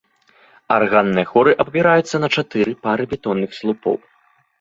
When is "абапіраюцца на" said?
1.63-2.29